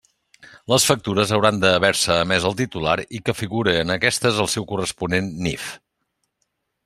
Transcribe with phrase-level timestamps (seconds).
[0.71, 5.33] Les factures hauran d'haver-se emés al titular, i que figure en aquestes el seu corresponent
[5.49, 5.69] NIF.